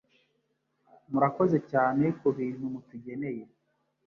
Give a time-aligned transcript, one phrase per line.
[1.11, 3.43] murakoze cyane kubintu mutugeneye